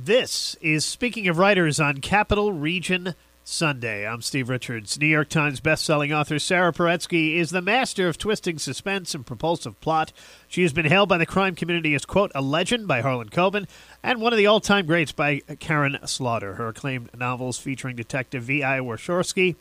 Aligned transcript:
This 0.00 0.54
is 0.60 0.84
Speaking 0.84 1.26
of 1.26 1.38
Writers 1.38 1.80
on 1.80 1.96
Capital 1.96 2.52
Region 2.52 3.16
Sunday. 3.42 4.06
I'm 4.06 4.22
Steve 4.22 4.48
Richards. 4.48 4.96
New 4.96 5.08
York 5.08 5.28
Times 5.28 5.60
bestselling 5.60 6.16
author 6.16 6.38
Sara 6.38 6.72
Paretsky 6.72 7.34
is 7.34 7.50
the 7.50 7.60
master 7.60 8.06
of 8.06 8.16
twisting 8.16 8.60
suspense 8.60 9.12
and 9.12 9.26
propulsive 9.26 9.80
plot. 9.80 10.12
She 10.46 10.62
has 10.62 10.72
been 10.72 10.86
hailed 10.86 11.08
by 11.08 11.18
the 11.18 11.26
crime 11.26 11.56
community 11.56 11.96
as, 11.96 12.04
quote, 12.04 12.30
a 12.32 12.40
legend 12.40 12.86
by 12.86 13.00
Harlan 13.00 13.30
Coben 13.30 13.66
and 14.00 14.20
one 14.20 14.32
of 14.32 14.36
the 14.36 14.46
all 14.46 14.60
time 14.60 14.86
greats 14.86 15.10
by 15.10 15.40
Karin 15.58 15.98
Slaughter. 16.06 16.54
Her 16.54 16.68
acclaimed 16.68 17.10
novels 17.18 17.58
featuring 17.58 17.96
Detective 17.96 18.44
V.I. 18.44 18.78
Warshawski 18.78 19.56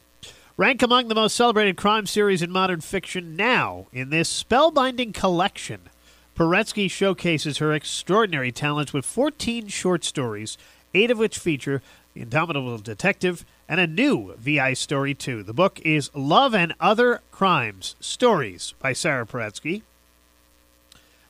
rank 0.56 0.84
among 0.84 1.08
the 1.08 1.16
most 1.16 1.36
celebrated 1.36 1.78
crime 1.78 2.06
series 2.06 2.44
in 2.44 2.52
modern 2.52 2.82
fiction 2.82 3.36
now 3.36 3.88
in 3.92 4.12
this 4.12 4.44
spellbinding 4.44 5.16
collection 5.16 5.90
Paretsky 6.38 6.90
showcases 6.90 7.58
her 7.58 7.74
extraordinary 7.74 8.52
talents 8.52 8.94
with 8.94 9.08
14 9.08 9.70
short 9.70 10.04
stories, 10.04 10.56
eight 10.94 11.10
of 11.10 11.18
which 11.18 11.40
feature 11.40 11.82
the 12.14 12.22
indomitable 12.22 12.78
detective 12.78 13.44
and 13.68 13.80
a 13.80 13.88
new 13.88 14.36
VI 14.38 14.74
story, 14.74 15.16
too. 15.16 15.42
The 15.42 15.52
book 15.52 15.82
is 15.84 16.12
Love 16.14 16.54
and 16.54 16.76
Other 16.80 17.22
Crimes 17.32 17.96
Stories 18.00 18.76
by 18.78 18.94
Sara 18.94 19.26
Paretsky. 19.26 19.82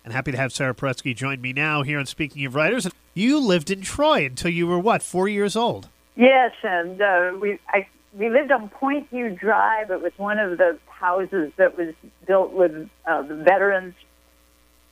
And 0.03 0.11
happy 0.11 0.33
to 0.33 0.37
have 0.37 0.51
Sara 0.51 0.75
Paretsky 0.75 1.15
join 1.15 1.39
me 1.39 1.53
now 1.53 1.83
here 1.83 1.99
on 1.99 2.05
Speaking 2.05 2.45
of 2.45 2.53
Writers. 2.53 2.89
You 3.13 3.39
lived 3.39 3.71
in 3.71 3.83
Troy 3.83 4.25
until 4.25 4.51
you 4.51 4.67
were, 4.67 4.77
what, 4.77 5.01
four 5.01 5.29
years 5.29 5.55
old? 5.55 5.87
Yes, 6.17 6.51
and 6.63 7.01
uh, 7.01 7.31
we 7.39 7.59
I, 7.69 7.87
we 8.11 8.29
lived 8.29 8.51
on 8.51 8.67
Point 8.67 9.09
View 9.09 9.29
Drive. 9.29 9.89
It 9.89 10.01
was 10.01 10.11
one 10.17 10.37
of 10.37 10.57
the 10.57 10.77
houses 10.87 11.53
that 11.55 11.77
was 11.77 11.95
built 12.25 12.51
with 12.51 12.89
uh, 13.05 13.21
the 13.21 13.35
veterans 13.35 13.93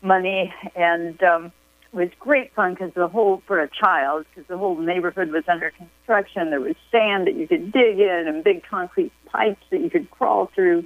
money, 0.02 0.54
and 0.76 1.22
um, 1.24 1.52
it 1.92 1.96
was 1.96 2.10
great 2.20 2.54
fun 2.54 2.74
because 2.74 2.94
the 2.94 3.08
whole 3.08 3.42
for 3.48 3.60
a 3.60 3.70
child 3.70 4.26
because 4.30 4.48
the 4.48 4.58
whole 4.58 4.78
neighborhood 4.78 5.32
was 5.32 5.44
under 5.48 5.72
construction. 5.72 6.50
There 6.50 6.60
was 6.60 6.76
sand 6.92 7.28
that 7.28 7.36
you 7.36 7.48
could 7.48 7.72
dig 7.72 8.00
in 8.00 8.26
and 8.28 8.44
big 8.44 8.64
concrete 8.64 9.12
pipes 9.26 9.64
that 9.70 9.82
you 9.82 9.90
could 9.90 10.10
crawl 10.12 10.48
through. 10.54 10.86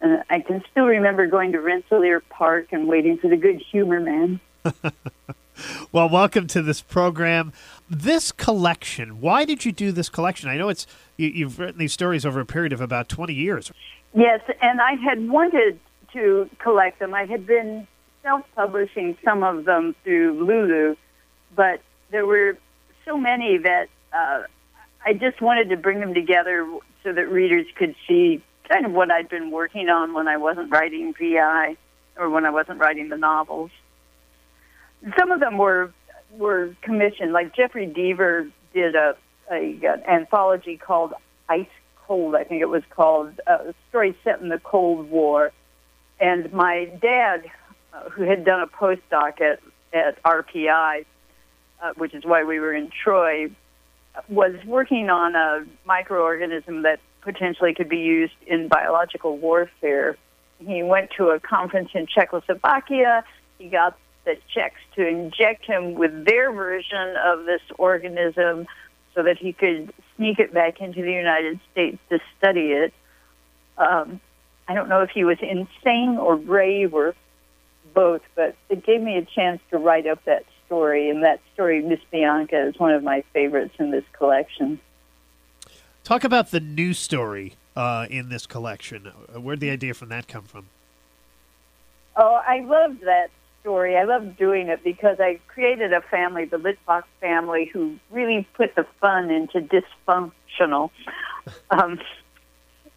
And 0.00 0.22
I 0.28 0.40
can 0.40 0.62
still 0.70 0.84
remember 0.84 1.26
going 1.26 1.52
to 1.52 1.60
Rensselaer 1.60 2.20
Park 2.20 2.68
and 2.72 2.86
waiting 2.86 3.18
for 3.18 3.28
the 3.28 3.36
Good 3.36 3.62
Humor 3.70 4.00
Man. 4.00 4.40
well, 5.92 6.08
welcome 6.08 6.46
to 6.48 6.60
this 6.60 6.82
program. 6.82 7.52
This 7.88 8.32
collection. 8.32 9.20
Why 9.20 9.44
did 9.44 9.64
you 9.64 9.72
do 9.72 9.92
this 9.92 10.08
collection? 10.08 10.50
I 10.50 10.56
know 10.56 10.68
it's 10.68 10.86
you, 11.16 11.28
you've 11.28 11.58
written 11.58 11.78
these 11.78 11.92
stories 11.92 12.26
over 12.26 12.40
a 12.40 12.46
period 12.46 12.72
of 12.72 12.80
about 12.80 13.08
twenty 13.08 13.34
years. 13.34 13.72
Yes, 14.14 14.40
and 14.60 14.80
I 14.80 14.94
had 14.94 15.28
wanted 15.28 15.78
to 16.16 16.48
collect 16.58 16.98
them. 16.98 17.14
I 17.14 17.26
had 17.26 17.46
been 17.46 17.86
self-publishing 18.22 19.18
some 19.24 19.42
of 19.42 19.64
them 19.64 19.94
through 20.02 20.44
Lulu, 20.44 20.96
but 21.54 21.80
there 22.10 22.26
were 22.26 22.58
so 23.04 23.16
many 23.16 23.58
that 23.58 23.88
uh, 24.12 24.42
I 25.04 25.12
just 25.12 25.40
wanted 25.40 25.68
to 25.68 25.76
bring 25.76 26.00
them 26.00 26.14
together 26.14 26.68
so 27.04 27.12
that 27.12 27.30
readers 27.30 27.66
could 27.76 27.94
see 28.08 28.42
kind 28.68 28.86
of 28.86 28.92
what 28.92 29.10
I'd 29.10 29.28
been 29.28 29.50
working 29.50 29.88
on 29.88 30.12
when 30.14 30.26
I 30.26 30.38
wasn't 30.38 30.72
writing 30.72 31.14
VI 31.14 31.76
or 32.16 32.30
when 32.30 32.44
I 32.44 32.50
wasn't 32.50 32.80
writing 32.80 33.08
the 33.10 33.16
novels. 33.16 33.70
Some 35.18 35.30
of 35.30 35.40
them 35.40 35.58
were 35.58 35.92
were 36.32 36.74
commissioned, 36.82 37.32
like 37.32 37.54
Jeffrey 37.54 37.86
Deaver 37.86 38.50
did 38.74 38.96
a, 38.96 39.16
a 39.50 39.78
an 39.82 40.02
anthology 40.08 40.76
called 40.76 41.14
Ice 41.48 41.66
Cold, 42.06 42.34
I 42.34 42.44
think 42.44 42.62
it 42.62 42.68
was 42.68 42.82
called, 42.90 43.40
a 43.46 43.74
story 43.88 44.16
set 44.24 44.40
in 44.40 44.48
the 44.48 44.58
Cold 44.58 45.10
War 45.10 45.52
and 46.20 46.52
my 46.52 46.86
dad, 47.00 47.50
uh, 47.92 48.10
who 48.10 48.22
had 48.22 48.44
done 48.44 48.60
a 48.60 48.66
postdoc 48.66 49.40
at, 49.40 49.60
at 49.92 50.22
RPI, 50.22 51.04
uh, 51.82 51.92
which 51.96 52.14
is 52.14 52.24
why 52.24 52.44
we 52.44 52.58
were 52.58 52.72
in 52.72 52.90
Troy, 52.90 53.50
was 54.28 54.54
working 54.64 55.10
on 55.10 55.34
a 55.34 55.64
microorganism 55.86 56.82
that 56.84 57.00
potentially 57.20 57.74
could 57.74 57.88
be 57.88 57.98
used 57.98 58.34
in 58.46 58.68
biological 58.68 59.36
warfare. 59.36 60.16
He 60.58 60.82
went 60.82 61.10
to 61.18 61.28
a 61.30 61.40
conference 61.40 61.90
in 61.94 62.06
Czechoslovakia. 62.06 63.24
He 63.58 63.68
got 63.68 63.98
the 64.24 64.36
Czechs 64.52 64.80
to 64.94 65.06
inject 65.06 65.66
him 65.66 65.94
with 65.94 66.24
their 66.24 66.50
version 66.52 67.16
of 67.22 67.44
this 67.44 67.60
organism 67.78 68.66
so 69.14 69.22
that 69.22 69.38
he 69.38 69.52
could 69.52 69.92
sneak 70.16 70.38
it 70.38 70.52
back 70.52 70.80
into 70.80 71.02
the 71.02 71.12
United 71.12 71.60
States 71.72 71.98
to 72.10 72.20
study 72.38 72.72
it. 72.72 72.94
Um, 73.76 74.20
I 74.68 74.74
don't 74.74 74.88
know 74.88 75.02
if 75.02 75.10
he 75.10 75.24
was 75.24 75.38
insane 75.40 76.16
or 76.18 76.36
brave 76.36 76.94
or 76.94 77.14
both, 77.94 78.22
but 78.34 78.56
it 78.68 78.84
gave 78.84 79.00
me 79.00 79.16
a 79.16 79.24
chance 79.24 79.60
to 79.70 79.78
write 79.78 80.06
up 80.06 80.24
that 80.24 80.44
story. 80.66 81.08
And 81.08 81.22
that 81.22 81.40
story, 81.54 81.82
Miss 81.82 82.00
Bianca, 82.10 82.66
is 82.66 82.78
one 82.78 82.92
of 82.92 83.02
my 83.02 83.22
favorites 83.32 83.74
in 83.78 83.90
this 83.90 84.04
collection. 84.12 84.80
Talk 86.04 86.24
about 86.24 86.50
the 86.50 86.60
new 86.60 86.94
story 86.94 87.54
uh, 87.74 88.06
in 88.10 88.28
this 88.28 88.46
collection. 88.46 89.06
Where'd 89.34 89.60
the 89.60 89.70
idea 89.70 89.94
from 89.94 90.08
that 90.10 90.28
come 90.28 90.44
from? 90.44 90.66
Oh, 92.16 92.40
I 92.46 92.60
loved 92.60 93.02
that 93.02 93.30
story. 93.60 93.96
I 93.96 94.04
loved 94.04 94.36
doing 94.36 94.68
it 94.68 94.82
because 94.84 95.18
I 95.20 95.40
created 95.48 95.92
a 95.92 96.00
family, 96.00 96.44
the 96.44 96.58
Litvak 96.58 97.02
family, 97.20 97.66
who 97.66 97.98
really 98.10 98.46
put 98.54 98.74
the 98.74 98.86
fun 99.00 99.30
into 99.30 99.60
dysfunctional. 99.60 100.90
Um, 101.70 102.00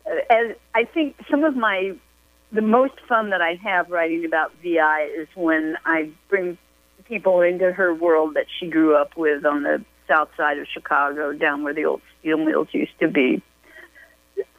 Uh, 0.09 0.15
as 0.29 0.55
I 0.73 0.85
think 0.85 1.15
some 1.29 1.43
of 1.43 1.55
my 1.55 1.93
the 2.51 2.61
most 2.61 2.93
fun 3.07 3.29
that 3.29 3.41
I 3.41 3.55
have 3.63 3.89
writing 3.91 4.25
about 4.25 4.51
VI 4.63 5.09
is 5.15 5.27
when 5.35 5.77
I 5.85 6.09
bring 6.29 6.57
people 7.05 7.41
into 7.41 7.71
her 7.71 7.93
world 7.93 8.35
that 8.35 8.45
she 8.59 8.69
grew 8.69 8.95
up 8.95 9.15
with 9.15 9.45
on 9.45 9.63
the 9.63 9.83
south 10.07 10.29
side 10.35 10.57
of 10.57 10.67
Chicago, 10.67 11.33
down 11.33 11.63
where 11.63 11.73
the 11.73 11.85
old 11.85 12.01
steel 12.19 12.37
mills 12.37 12.69
used 12.71 12.97
to 12.99 13.07
be. 13.07 13.43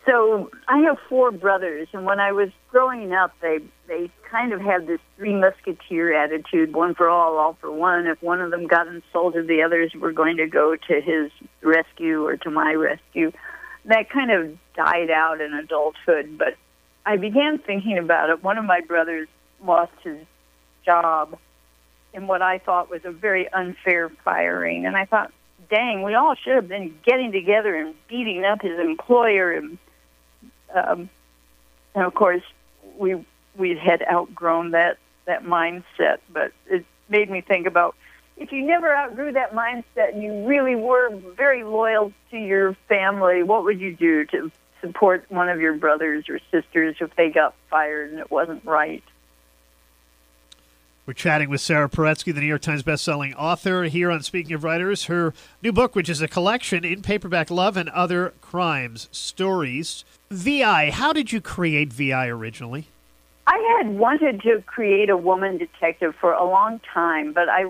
So 0.06 0.50
I 0.68 0.78
have 0.80 0.98
four 1.08 1.30
brothers, 1.30 1.88
and 1.92 2.04
when 2.04 2.20
I 2.20 2.32
was 2.32 2.50
growing 2.70 3.12
up, 3.12 3.32
they 3.42 3.58
they 3.86 4.10
kind 4.30 4.52
of 4.52 4.60
had 4.60 4.86
this 4.86 5.00
three 5.16 5.34
musketeer 5.34 6.14
attitude: 6.14 6.74
one 6.74 6.94
for 6.94 7.08
all, 7.08 7.38
all 7.38 7.56
for 7.60 7.70
one. 7.70 8.06
If 8.06 8.22
one 8.22 8.40
of 8.40 8.50
them 8.50 8.66
got 8.66 8.86
insulted, 8.86 9.46
the 9.46 9.62
others 9.62 9.92
were 9.94 10.12
going 10.12 10.36
to 10.38 10.46
go 10.46 10.74
to 10.74 11.00
his 11.00 11.30
rescue 11.62 12.24
or 12.24 12.36
to 12.38 12.50
my 12.50 12.72
rescue 12.72 13.32
that 13.86 14.10
kind 14.10 14.30
of 14.30 14.56
died 14.74 15.10
out 15.10 15.40
in 15.40 15.52
adulthood. 15.54 16.36
But 16.38 16.56
I 17.06 17.16
began 17.16 17.58
thinking 17.58 17.98
about 17.98 18.30
it. 18.30 18.42
One 18.42 18.58
of 18.58 18.64
my 18.64 18.80
brothers 18.80 19.28
lost 19.64 19.92
his 20.02 20.18
job 20.84 21.38
in 22.12 22.26
what 22.26 22.42
I 22.42 22.58
thought 22.58 22.90
was 22.90 23.04
a 23.04 23.10
very 23.10 23.50
unfair 23.52 24.08
firing, 24.24 24.86
and 24.86 24.96
I 24.96 25.04
thought, 25.04 25.32
dang, 25.68 26.02
we 26.02 26.14
all 26.14 26.34
should 26.34 26.54
have 26.54 26.68
been 26.68 26.94
getting 27.04 27.30
together 27.32 27.74
and 27.74 27.94
beating 28.08 28.44
up 28.44 28.62
his 28.62 28.78
employer, 28.78 29.52
and 29.52 29.78
um, 30.74 31.10
and 31.94 32.04
of 32.04 32.14
course 32.14 32.42
we 32.98 33.24
we 33.56 33.76
had 33.76 34.02
outgrown 34.10 34.72
that 34.72 34.98
that 35.26 35.44
mindset, 35.44 36.18
but 36.32 36.52
it 36.66 36.84
made 37.08 37.30
me 37.30 37.40
think 37.40 37.66
about 37.66 37.94
if 38.40 38.50
you 38.52 38.66
never 38.66 38.92
outgrew 38.92 39.32
that 39.32 39.52
mindset 39.52 40.14
and 40.14 40.22
you 40.22 40.46
really 40.48 40.74
were 40.74 41.14
very 41.36 41.62
loyal 41.62 42.10
to 42.30 42.38
your 42.38 42.74
family, 42.88 43.42
what 43.42 43.64
would 43.64 43.78
you 43.78 43.94
do 43.94 44.24
to 44.26 44.50
support 44.80 45.26
one 45.28 45.50
of 45.50 45.60
your 45.60 45.74
brothers 45.74 46.24
or 46.28 46.40
sisters 46.50 46.96
if 47.00 47.14
they 47.16 47.28
got 47.28 47.54
fired 47.68 48.10
and 48.10 48.18
it 48.18 48.30
wasn't 48.30 48.64
right? 48.64 49.04
We're 51.04 51.12
chatting 51.12 51.50
with 51.50 51.60
Sara 51.60 51.88
Paretsky, 51.88 52.32
the 52.32 52.40
New 52.40 52.46
York 52.46 52.62
Times 52.62 52.82
bestselling 52.82 53.34
author, 53.36 53.84
here 53.84 54.10
on 54.10 54.22
Speaking 54.22 54.54
of 54.54 54.64
Writers. 54.64 55.04
Her 55.04 55.34
new 55.62 55.72
book, 55.72 55.94
which 55.94 56.08
is 56.08 56.22
a 56.22 56.28
collection 56.28 56.84
in 56.84 57.02
paperback, 57.02 57.50
Love 57.50 57.76
and 57.76 57.90
Other 57.90 58.32
Crimes 58.40 59.08
Stories. 59.12 60.04
VI, 60.30 60.90
how 60.90 61.12
did 61.12 61.32
you 61.32 61.40
create 61.40 61.92
VI 61.92 62.28
originally? 62.28 62.86
I 63.46 63.76
had 63.78 63.98
wanted 63.98 64.40
to 64.42 64.62
create 64.66 65.10
a 65.10 65.16
woman 65.16 65.58
detective 65.58 66.14
for 66.20 66.32
a 66.32 66.44
long 66.44 66.80
time, 66.94 67.32
but 67.32 67.48
I 67.48 67.66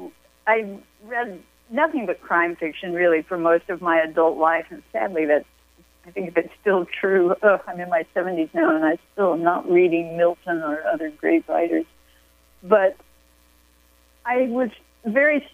I 0.50 0.78
read 1.04 1.40
nothing 1.70 2.06
but 2.06 2.20
crime 2.20 2.56
fiction 2.56 2.92
really 2.92 3.22
for 3.22 3.38
most 3.38 3.70
of 3.70 3.80
my 3.80 4.00
adult 4.00 4.36
life, 4.36 4.66
and 4.70 4.82
sadly, 4.90 5.26
that 5.26 5.46
I 6.04 6.10
think 6.10 6.36
it's 6.36 6.52
still 6.60 6.86
true. 6.86 7.36
Ugh, 7.40 7.60
I'm 7.68 7.78
in 7.78 7.88
my 7.88 8.04
70s 8.16 8.52
now, 8.52 8.74
and 8.74 8.84
I 8.84 8.98
still 9.12 9.34
am 9.34 9.44
not 9.44 9.70
reading 9.70 10.16
Milton 10.16 10.58
or 10.58 10.82
other 10.92 11.10
great 11.10 11.48
writers. 11.48 11.84
But 12.64 12.96
I 14.26 14.48
was 14.48 14.70
very, 15.04 15.46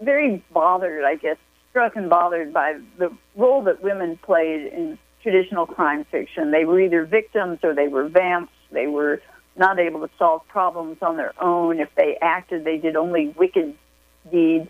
very 0.00 0.42
bothered, 0.52 1.04
I 1.04 1.16
guess, 1.16 1.36
struck 1.70 1.96
and 1.96 2.08
bothered 2.08 2.52
by 2.52 2.78
the 2.98 3.10
role 3.34 3.64
that 3.64 3.82
women 3.82 4.18
played 4.18 4.72
in 4.72 4.98
traditional 5.24 5.66
crime 5.66 6.04
fiction. 6.04 6.52
They 6.52 6.64
were 6.64 6.80
either 6.80 7.04
victims 7.04 7.58
or 7.64 7.74
they 7.74 7.88
were 7.88 8.08
vamps. 8.08 8.52
They 8.70 8.86
were 8.86 9.20
not 9.56 9.80
able 9.80 10.06
to 10.06 10.10
solve 10.16 10.46
problems 10.46 10.98
on 11.02 11.16
their 11.16 11.32
own. 11.42 11.80
If 11.80 11.88
they 11.96 12.18
acted, 12.22 12.64
they 12.64 12.76
did 12.76 12.94
only 12.94 13.28
wicked 13.28 13.76
deeds. 14.30 14.68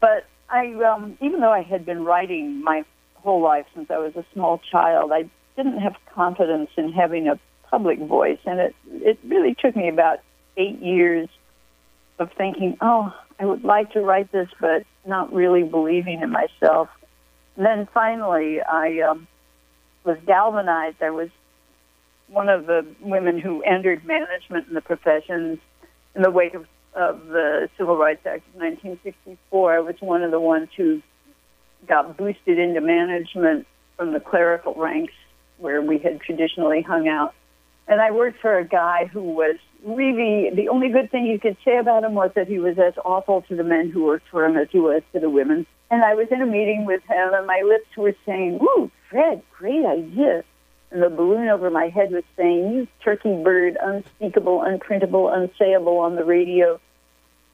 But 0.00 0.26
I, 0.48 0.72
um, 0.84 1.16
even 1.20 1.40
though 1.40 1.52
I 1.52 1.62
had 1.62 1.84
been 1.84 2.04
writing 2.04 2.62
my 2.62 2.84
whole 3.14 3.40
life 3.40 3.66
since 3.74 3.90
I 3.90 3.98
was 3.98 4.14
a 4.16 4.24
small 4.32 4.60
child, 4.70 5.10
I 5.12 5.28
didn't 5.56 5.78
have 5.78 5.96
confidence 6.14 6.70
in 6.76 6.92
having 6.92 7.28
a 7.28 7.38
public 7.70 7.98
voice, 7.98 8.38
and 8.44 8.60
it 8.60 8.74
it 8.86 9.18
really 9.26 9.54
took 9.54 9.74
me 9.74 9.88
about 9.88 10.20
eight 10.56 10.80
years 10.80 11.28
of 12.18 12.30
thinking, 12.32 12.76
oh, 12.80 13.12
I 13.38 13.44
would 13.44 13.64
like 13.64 13.92
to 13.92 14.00
write 14.00 14.32
this, 14.32 14.48
but 14.60 14.84
not 15.04 15.32
really 15.32 15.62
believing 15.62 16.22
in 16.22 16.30
myself. 16.30 16.88
And 17.56 17.66
then 17.66 17.88
finally, 17.92 18.60
I 18.62 19.00
um, 19.00 19.26
was 20.04 20.16
galvanized. 20.26 21.02
I 21.02 21.10
was 21.10 21.28
one 22.28 22.48
of 22.48 22.66
the 22.66 22.86
women 23.00 23.38
who 23.38 23.62
entered 23.62 24.04
management 24.04 24.68
in 24.68 24.74
the 24.74 24.80
professions 24.80 25.58
in 26.14 26.22
the 26.22 26.30
wake 26.30 26.54
of, 26.54 26.66
of 26.96 27.26
the 27.26 27.68
Civil 27.76 27.96
Rights 27.96 28.26
Act 28.26 28.48
of 28.48 28.60
1964. 28.60 29.76
I 29.76 29.80
was 29.80 29.94
one 30.00 30.22
of 30.22 30.30
the 30.30 30.40
ones 30.40 30.68
who 30.76 31.02
got 31.86 32.16
boosted 32.16 32.58
into 32.58 32.80
management 32.80 33.66
from 33.96 34.12
the 34.12 34.20
clerical 34.20 34.74
ranks 34.74 35.12
where 35.58 35.80
we 35.80 35.98
had 35.98 36.20
traditionally 36.20 36.82
hung 36.82 37.06
out. 37.06 37.34
And 37.86 38.00
I 38.00 38.10
worked 38.10 38.40
for 38.40 38.58
a 38.58 38.64
guy 38.64 39.08
who 39.12 39.22
was 39.22 39.56
really 39.84 40.50
the 40.50 40.68
only 40.68 40.88
good 40.88 41.10
thing 41.10 41.26
you 41.26 41.38
could 41.38 41.56
say 41.64 41.78
about 41.78 42.02
him 42.02 42.14
was 42.14 42.30
that 42.34 42.48
he 42.48 42.58
was 42.58 42.78
as 42.78 42.94
awful 43.04 43.42
to 43.42 43.54
the 43.54 43.62
men 43.62 43.90
who 43.90 44.04
worked 44.04 44.26
for 44.30 44.44
him 44.44 44.56
as 44.56 44.68
he 44.72 44.80
was 44.80 45.02
to 45.12 45.20
the 45.20 45.30
women. 45.30 45.66
And 45.90 46.02
I 46.02 46.14
was 46.14 46.26
in 46.32 46.42
a 46.42 46.46
meeting 46.46 46.84
with 46.84 47.02
him, 47.04 47.32
and 47.32 47.46
my 47.46 47.62
lips 47.64 47.96
were 47.96 48.14
saying, 48.24 48.58
"Ooh, 48.60 48.90
Fred, 49.08 49.42
great 49.56 49.84
idea." 49.84 50.42
And 50.90 51.02
the 51.02 51.10
balloon 51.10 51.48
over 51.48 51.70
my 51.70 51.88
head 51.88 52.12
was 52.12 52.24
saying, 52.36 52.72
You 52.72 52.88
turkey 53.02 53.42
bird, 53.42 53.76
unspeakable, 53.82 54.60
unprintable, 54.60 55.30
unsayable 55.30 56.00
on 56.00 56.14
the 56.14 56.24
radio. 56.24 56.80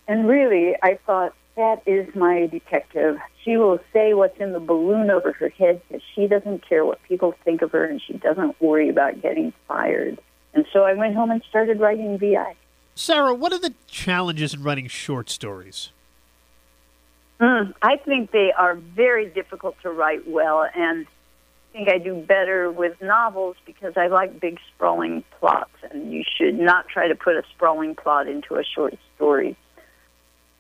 And 0.07 0.29
really, 0.29 0.77
I 0.83 0.99
thought, 1.07 1.35
That 1.57 1.83
is 1.87 2.15
my 2.15 2.47
detective. 2.47 3.19
She 3.45 3.57
will 3.57 3.81
say 3.93 4.15
what's 4.15 4.39
in 4.39 4.53
the 4.53 4.61
balloon 4.61 5.11
over 5.11 5.33
her 5.33 5.49
head 5.49 5.83
because 5.89 6.03
she 6.15 6.27
doesn't 6.27 6.67
care 6.69 6.85
what 6.85 7.03
people 7.05 7.35
think 7.45 7.63
of 7.63 7.73
her 7.73 7.85
and 7.85 8.01
she 8.01 8.15
doesn't 8.15 8.61
worry 8.61 8.89
about 8.89 9.21
getting 9.21 9.53
fired. 9.67 10.19
And 10.55 10.67
so 10.73 10.85
I 10.85 10.95
went 10.95 11.15
home 11.15 11.31
and 11.31 11.43
started 11.49 11.81
writing 11.81 12.19
VI. 12.19 12.55
Sara, 12.95 13.35
what 13.35 13.53
are 13.53 13.59
the 13.59 13.75
challenges 13.87 14.55
in 14.55 14.63
writing 14.63 14.87
short 14.87 15.31
stories? 15.31 15.91
Mm, 17.41 17.75
I 17.83 17.97
think 17.97 18.31
they 18.31 18.53
are 18.53 18.77
very 18.77 19.27
difficult 19.29 19.77
to 19.83 19.91
write 19.91 20.29
well, 20.29 20.69
and 20.77 21.07
think 21.73 21.89
I 21.89 21.99
do 21.99 22.15
better 22.15 22.71
with 22.71 23.01
novels 23.01 23.57
because 23.65 23.95
I 23.97 24.09
like 24.09 24.41
big 24.41 24.59
sprawling 24.75 25.25
plots, 25.39 25.75
and 25.91 26.13
you 26.13 26.23
should 26.37 26.59
not 26.59 26.89
try 26.89 27.09
to 27.09 27.15
put 27.15 27.37
a 27.37 27.43
sprawling 27.55 27.95
plot 27.95 28.29
into 28.29 28.57
a 28.57 28.65
short 28.65 28.95
story. 29.17 29.57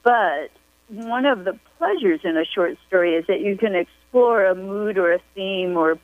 But 0.02 0.50
one 0.88 1.26
of 1.26 1.44
the 1.44 1.58
pleasures 1.78 2.20
in 2.24 2.36
a 2.36 2.44
short 2.44 2.76
story 2.86 3.14
is 3.14 3.26
that 3.26 3.40
you 3.40 3.56
can 3.56 3.74
explore 3.74 4.46
a 4.46 4.54
mood 4.54 4.98
or 4.98 5.12
a 5.12 5.20
theme 5.34 5.76
or 5.76 5.98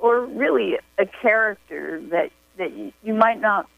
or 0.00 0.24
really 0.24 0.78
a 0.98 1.06
character 1.06 2.00
that 2.10 2.30
that 2.58 2.72
you 3.02 3.14
might 3.14 3.40
not 3.40 3.68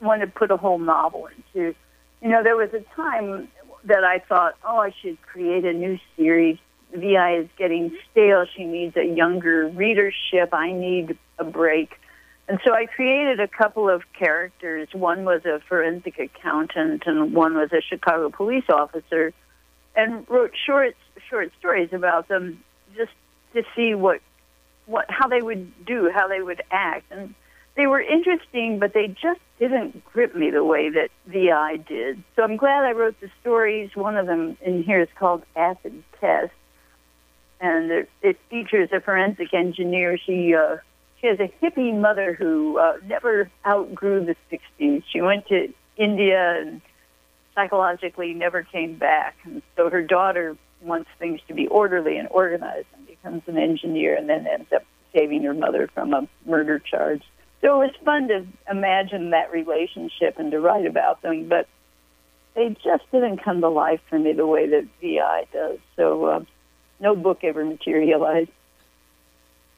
want 0.00 0.22
to 0.22 0.26
put 0.26 0.50
a 0.50 0.56
whole 0.56 0.78
novel 0.78 1.28
into. 1.28 1.74
You 2.22 2.28
know, 2.28 2.42
there 2.42 2.56
was 2.56 2.70
a 2.74 2.80
time 2.94 3.48
that 3.84 4.04
I 4.04 4.18
thought, 4.18 4.54
oh, 4.64 4.78
I 4.78 4.92
should 5.00 5.20
create 5.22 5.64
a 5.64 5.72
new 5.72 5.98
series 6.16 6.58
VI 6.94 7.38
is 7.38 7.48
getting 7.56 7.96
stale. 8.10 8.44
She 8.56 8.64
needs 8.64 8.96
a 8.96 9.04
younger 9.04 9.68
readership. 9.68 10.52
I 10.52 10.72
need 10.72 11.16
a 11.38 11.44
break. 11.44 11.92
And 12.48 12.58
so 12.64 12.74
I 12.74 12.86
created 12.86 13.38
a 13.38 13.46
couple 13.46 13.88
of 13.88 14.02
characters. 14.12 14.88
One 14.92 15.24
was 15.24 15.44
a 15.44 15.60
forensic 15.68 16.18
accountant, 16.18 17.04
and 17.06 17.32
one 17.32 17.54
was 17.54 17.72
a 17.72 17.80
Chicago 17.80 18.28
police 18.28 18.64
officer, 18.68 19.32
and 19.94 20.28
wrote 20.28 20.52
short 20.66 20.96
short 21.28 21.52
stories 21.58 21.90
about 21.92 22.26
them, 22.26 22.62
just 22.96 23.12
to 23.54 23.62
see 23.76 23.94
what 23.94 24.20
what 24.86 25.06
how 25.08 25.28
they 25.28 25.40
would 25.40 25.86
do, 25.86 26.10
how 26.12 26.26
they 26.26 26.42
would 26.42 26.62
act, 26.72 27.04
and 27.12 27.34
they 27.76 27.86
were 27.86 28.00
interesting, 28.00 28.80
but 28.80 28.94
they 28.94 29.06
just 29.06 29.40
didn't 29.60 30.04
grip 30.04 30.34
me 30.34 30.50
the 30.50 30.64
way 30.64 30.90
that 30.90 31.10
VI 31.28 31.76
did. 31.76 32.22
So 32.34 32.42
I'm 32.42 32.56
glad 32.56 32.82
I 32.82 32.92
wrote 32.92 33.20
the 33.20 33.30
stories. 33.40 33.90
One 33.94 34.16
of 34.16 34.26
them 34.26 34.58
in 34.60 34.82
here 34.82 35.00
is 35.00 35.08
called 35.16 35.44
Acid 35.54 36.02
Test 36.20 36.52
and 37.60 38.06
it, 38.22 38.38
features 38.48 38.88
a 38.92 39.00
forensic 39.00 39.52
engineer. 39.52 40.18
She 40.18 40.54
uh, 40.54 40.78
she 41.20 41.26
has 41.26 41.38
a 41.38 41.52
hippie 41.62 41.98
mother 41.98 42.32
who 42.32 42.78
uh, 42.78 42.94
never 43.06 43.50
outgrew 43.66 44.24
the 44.24 44.36
60s. 44.50 45.02
She 45.12 45.20
went 45.20 45.46
to 45.48 45.72
India 45.96 46.60
and 46.60 46.80
psychologically 47.54 48.32
never 48.32 48.62
came 48.62 48.96
back, 48.96 49.36
and 49.44 49.62
so 49.76 49.90
her 49.90 50.02
daughter 50.02 50.56
wants 50.80 51.10
things 51.18 51.40
to 51.48 51.54
be 51.54 51.66
orderly 51.66 52.16
and 52.16 52.28
organized, 52.30 52.86
and 52.96 53.06
becomes 53.06 53.42
an 53.46 53.58
engineer, 53.58 54.16
and 54.16 54.28
then 54.30 54.46
ends 54.46 54.72
up 54.74 54.84
saving 55.12 55.42
her 55.42 55.52
mother 55.52 55.90
from 55.92 56.14
a 56.14 56.26
murder 56.46 56.78
charge. 56.78 57.22
So 57.60 57.82
it 57.82 57.86
was 57.86 57.96
fun 58.04 58.28
to 58.28 58.46
imagine 58.70 59.30
that 59.30 59.52
relationship 59.52 60.38
and 60.38 60.50
to 60.52 60.60
write 60.60 60.86
about 60.86 61.20
them, 61.20 61.48
but 61.48 61.68
they 62.54 62.70
just 62.82 63.04
didn't 63.12 63.44
come 63.44 63.60
to 63.60 63.68
life 63.68 64.00
for 64.08 64.18
me 64.18 64.32
the 64.32 64.46
way 64.46 64.66
that 64.66 64.88
VI 65.02 65.44
does. 65.52 65.78
So. 65.96 66.24
Uh, 66.24 66.44
no 67.00 67.16
book 67.16 67.42
ever 67.42 67.64
materialized. 67.64 68.50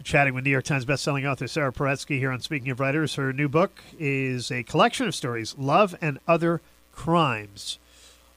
Chatting 0.02 0.34
with 0.34 0.44
New 0.44 0.50
York 0.50 0.64
Times 0.64 0.84
bestselling 0.84 1.30
author 1.30 1.46
Sara 1.46 1.72
Paretsky 1.72 2.18
here 2.18 2.32
on 2.32 2.40
Speaking 2.40 2.70
of 2.70 2.80
Writers. 2.80 3.14
Her 3.14 3.32
new 3.32 3.48
book 3.48 3.80
is 3.98 4.50
a 4.50 4.64
collection 4.64 5.06
of 5.06 5.14
stories, 5.14 5.54
Love 5.56 5.94
and 6.00 6.18
Other 6.26 6.60
Crimes. 6.90 7.78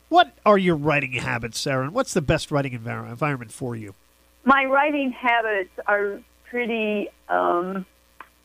What 0.08 0.34
are 0.46 0.60
your 0.60 0.76
writing 0.76 1.14
habits, 1.14 1.60
Sara, 1.60 1.84
and 1.86 1.94
what's 1.94 2.14
the 2.14 2.22
best 2.22 2.52
writing 2.52 2.74
environment 2.74 3.52
for 3.52 3.76
you? 3.76 3.96
My 4.44 4.66
writing 4.66 5.12
habits 5.12 5.72
are 5.88 6.20
pretty 6.48 7.10
um, 7.28 7.88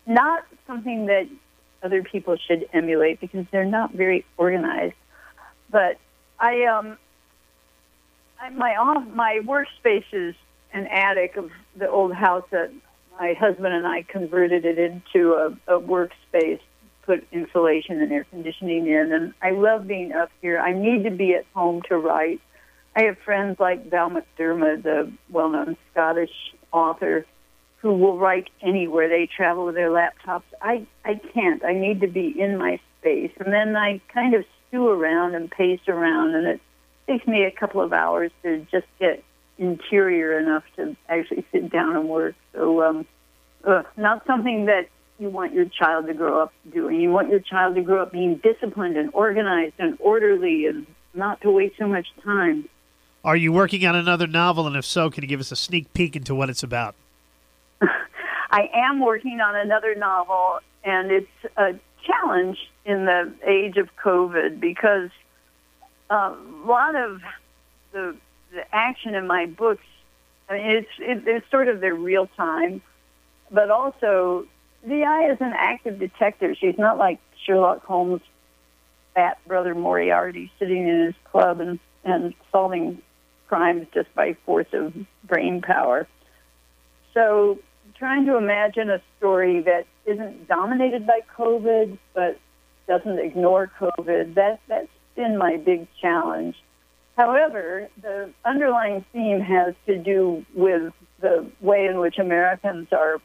not 0.07 0.45
something 0.67 1.07
that 1.07 1.29
other 1.83 2.03
people 2.03 2.37
should 2.39 2.67
emulate 2.73 3.21
because 3.21 3.45
they're 3.51 3.67
not 3.67 3.93
very 3.93 4.25
organized. 4.39 4.95
But 5.71 5.99
I 6.39 6.65
um, 6.65 6.97
my 8.49 8.77
off 8.77 9.07
my 9.15 9.41
workspace 9.45 10.05
is 10.13 10.35
an 10.73 10.87
attic 10.87 11.37
of 11.37 11.51
the 11.77 11.89
old 11.89 12.15
house 12.15 12.45
that 12.51 12.73
my 13.19 13.35
husband 13.39 13.75
and 13.75 13.87
I 13.87 14.03
converted 14.03 14.65
it 14.65 14.79
into 14.79 15.35
a, 15.35 15.77
a 15.77 15.81
workspace, 15.81 16.61
put 17.03 17.27
insulation 17.33 18.01
and 18.01 18.11
air 18.13 18.25
conditioning 18.31 18.87
in, 18.87 19.13
and 19.13 19.35
I 19.43 19.51
love 19.51 19.87
being 19.87 20.13
up 20.13 20.31
here. 20.41 20.59
I 20.59 20.73
need 20.73 21.05
to 21.05 21.11
be 21.11 21.35
at 21.35 21.45
home 21.55 21.83
to 21.89 21.99
write. 21.99 22.41
I 22.97 23.03
have 23.05 23.19
friends 23.19 23.61
like 23.61 23.91
Val 23.91 24.11
McDermid, 24.11 24.83
the 24.83 25.13
well-known 25.29 25.77
Scottish 25.93 26.31
author, 26.73 27.27
who 27.83 27.95
will 27.95 28.19
write 28.19 28.49
anywhere. 28.63 29.09
They 29.09 29.29
travel 29.35 29.67
with 29.67 29.75
their 29.75 29.91
laptops. 29.91 30.43
I 30.63 30.87
I 31.05 31.21
can't. 31.35 31.65
I 31.65 31.75
need 31.75 32.01
to 32.01 32.09
be 32.09 32.35
in 32.41 32.59
my 32.59 32.81
space, 33.01 33.33
and 33.39 33.53
then 33.53 33.77
I 33.77 34.01
kind 34.13 34.35
of 34.35 34.45
stew 34.69 34.89
around 34.89 35.35
and 35.35 35.51
pace 35.51 35.81
around, 35.89 36.35
and 36.35 36.47
it 36.47 36.61
takes 37.07 37.27
me 37.27 37.45
a 37.45 37.51
couple 37.51 37.81
of 37.81 37.93
hours 37.93 38.31
to 38.43 38.67
just 38.71 38.87
get 38.99 39.23
interior 39.59 40.39
enough 40.39 40.65
to 40.77 40.97
actually 41.09 41.45
sit 41.53 41.71
down 41.71 41.97
and 41.97 42.09
work. 42.09 42.35
So, 42.55 42.83
um, 42.83 43.07
uh, 43.65 43.83
not 43.97 44.27
something 44.27 44.67
that 44.67 44.89
you 45.19 45.29
want 45.29 45.53
your 45.53 45.67
child 45.67 46.07
to 46.07 46.15
grow 46.15 46.41
up 46.41 46.53
doing. 46.73 47.01
You 47.01 47.11
want 47.11 47.29
your 47.31 47.41
child 47.41 47.75
to 47.75 47.83
grow 47.83 48.03
up 48.03 48.13
being 48.13 48.37
disciplined 48.37 48.97
and 48.97 49.11
organized 49.13 49.75
and 49.79 49.99
orderly 50.01 50.67
and 50.67 50.87
not 51.13 51.43
to 51.43 51.51
waste 51.51 51.77
so 51.79 51.87
much 51.87 52.07
time. 52.25 52.69
Are 53.23 53.37
you 53.37 53.53
working 53.53 53.85
on 53.85 53.95
another 53.95 54.27
novel? 54.27 54.67
And 54.67 54.77
if 54.77 54.87
so, 54.87 55.11
can 55.11 55.23
you 55.23 55.29
give 55.29 55.41
us 55.41 55.53
a 55.53 55.57
sneak 55.57 55.93
peek 55.93 56.17
into 56.17 56.35
what 56.35 56.49
it's 56.49 56.63
about? 56.63 56.95
I 58.51 58.71
am 58.75 59.01
working 59.01 59.41
on 59.41 59.55
another 59.57 59.95
novel, 59.95 60.61
and 60.85 61.11
it's 61.11 61.55
a 61.59 61.75
challenge 62.07 62.57
in 62.87 63.05
the 63.05 63.33
age 63.47 63.77
of 63.77 63.89
COVID 64.03 64.59
because 64.59 65.11
a 66.11 66.35
lot 66.67 66.95
of 66.95 67.21
the 67.93 68.17
the 68.53 68.75
action 68.75 69.15
in 69.15 69.27
my 69.27 69.47
books. 69.47 69.85
I 70.49 70.55
mean, 70.55 70.67
it's 70.67 70.89
it, 70.99 71.23
it's 71.27 71.51
sort 71.51 71.69
of 71.69 71.81
their 71.81 71.95
real 71.95 72.27
time, 72.37 72.83
but 73.51 73.71
also 73.71 74.47
VI 74.85 75.31
is 75.31 75.39
an 75.41 75.53
active 75.57 75.99
detective. 75.99 76.57
She's 76.59 76.79
not 76.79 76.99
like 76.99 77.21
Sherlock 77.45 77.85
Holmes' 77.85 78.23
fat 79.15 79.39
brother 79.47 79.75
Moriarty 79.75 80.51
sitting 80.59 80.89
in 80.89 81.07
his 81.07 81.15
club 81.31 81.61
and 81.61 81.79
and 82.05 82.35
solving 82.51 83.01
crimes 83.47 83.87
just 83.93 84.13
by 84.15 84.35
force 84.47 84.69
of 84.73 84.95
brain 85.25 85.61
power. 85.61 86.09
So, 87.15 87.59
trying 87.99 88.27
to 88.27 88.37
imagine 88.37 88.91
a 88.91 89.03
story 89.19 89.63
that 89.63 89.87
isn't 90.07 90.49
dominated 90.49 91.07
by 91.07 91.21
COVID, 91.37 91.99
but 92.15 92.39
doesn't 92.87 93.19
ignore 93.19 93.71
COVID. 93.79 94.35
That 94.35 94.61
that's 94.67 94.89
been 95.21 95.37
my 95.37 95.59
big 95.59 95.87
challenge. 96.01 96.57
However, 97.15 97.89
the 98.01 98.31
underlying 98.43 99.05
theme 99.13 99.41
has 99.41 99.75
to 99.87 99.99
do 99.99 100.47
with 100.55 100.95
the 101.21 101.47
way 101.61 101.85
in 101.85 101.99
which 101.99 102.19
Americans 102.19 102.89
are 102.93 103.21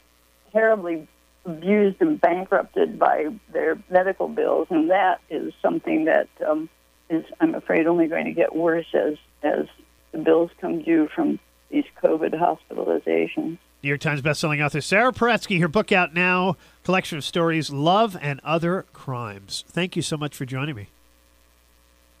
terribly 0.52 1.08
abused 1.46 1.96
and 2.00 2.20
bankrupted 2.20 2.98
by 2.98 3.28
their 3.50 3.78
medical 3.88 4.28
bills, 4.28 4.66
and 4.68 4.90
that 4.90 5.22
is 5.30 5.54
something 5.62 6.04
that 6.04 6.28
um, 6.46 6.68
is, 7.08 7.24
I'm 7.40 7.54
afraid, 7.54 7.86
only 7.86 8.08
going 8.08 8.26
to 8.26 8.32
get 8.32 8.54
worse 8.54 8.92
as 8.92 9.14
as 9.42 9.66
the 10.12 10.18
bills 10.18 10.50
come 10.60 10.82
due 10.82 11.08
from 11.14 11.38
these 11.70 11.84
COVID 12.02 12.34
hospitalizations. 12.34 13.56
New 13.82 13.88
York 13.88 14.00
Times 14.00 14.20
bestselling 14.20 14.62
author 14.62 14.82
Sara 14.82 15.12
Paretsky, 15.12 15.60
her 15.60 15.68
book 15.68 15.92
out 15.92 16.12
now, 16.12 16.56
collection 16.84 17.16
of 17.16 17.24
stories, 17.24 17.70
Love 17.70 18.16
and 18.20 18.40
Other 18.44 18.84
Crimes. 18.92 19.64
Thank 19.68 19.96
you 19.96 20.02
so 20.02 20.18
much 20.18 20.36
for 20.36 20.44
joining 20.44 20.74
me. 20.74 20.88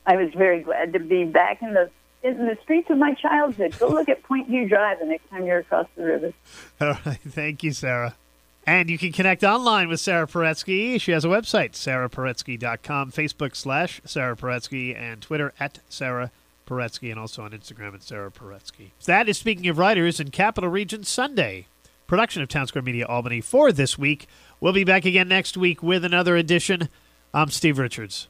I 0.06 0.16
was 0.16 0.32
very 0.34 0.60
glad 0.60 0.92
to 0.92 1.00
be 1.00 1.24
back 1.24 1.62
in 1.62 1.74
the 1.74 1.90
in 2.22 2.46
the 2.46 2.58
streets 2.62 2.90
of 2.90 2.98
my 2.98 3.14
childhood. 3.14 3.78
Go 3.78 3.88
look 3.88 4.08
at 4.08 4.22
Point 4.22 4.48
View 4.48 4.68
Drive 4.68 4.98
the 4.98 5.06
next 5.06 5.28
time 5.30 5.46
you're 5.46 5.58
across 5.58 5.86
the 5.96 6.04
river. 6.04 6.32
All 6.80 6.96
right. 7.06 7.20
Thank 7.28 7.62
you, 7.62 7.72
Sara. 7.72 8.16
And 8.66 8.90
you 8.90 8.98
can 8.98 9.12
connect 9.12 9.44
online 9.44 9.88
with 9.88 10.00
Sara 10.00 10.26
Paretsky. 10.26 11.00
She 11.00 11.12
has 11.12 11.24
a 11.24 11.28
website, 11.28 11.72
saraparetsky.com, 11.72 13.12
Facebook 13.12 13.54
slash 13.54 14.00
Sara 14.04 14.34
Paretsky, 14.34 14.98
and 14.98 15.22
Twitter 15.22 15.52
at 15.60 15.78
Sara 15.88 16.32
Paretsky, 16.66 17.10
and 17.12 17.20
also 17.20 17.42
on 17.42 17.52
Instagram 17.52 17.94
at 17.94 18.02
Sara 18.02 18.28
Paretsky. 18.28 18.90
That 19.04 19.28
is 19.28 19.38
Speaking 19.38 19.68
of 19.68 19.78
Writers 19.78 20.18
in 20.18 20.32
Capital 20.32 20.68
Region 20.68 21.04
Sunday. 21.04 21.68
Production 22.08 22.42
of 22.42 22.48
Town 22.48 22.66
Square 22.66 22.82
Media 22.82 23.06
Albany 23.06 23.40
for 23.40 23.70
this 23.70 23.96
week. 23.96 24.26
We'll 24.60 24.72
be 24.72 24.84
back 24.84 25.04
again 25.04 25.28
next 25.28 25.56
week 25.56 25.80
with 25.80 26.04
another 26.04 26.36
edition. 26.36 26.88
I'm 27.32 27.50
Steve 27.50 27.78
Richards. 27.78 28.26